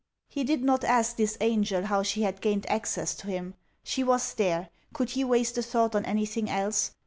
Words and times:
He 0.27 0.43
did 0.43 0.63
not 0.63 0.83
ask 0.83 1.15
this 1.15 1.37
angel 1.41 1.85
how 1.85 2.01
she 2.01 2.23
had 2.23 2.41
gained 2.41 2.67
access 2.71 3.13
to 3.13 3.27
him. 3.27 3.53
She 3.83 4.03
was 4.03 4.33
there: 4.33 4.69
could 4.93 5.11
he 5.11 5.23
waste 5.23 5.59
a 5.59 5.61
thought 5.61 5.93
on 5.93 6.05
any 6.05 6.25
thing 6.25 6.49
else 6.49 6.93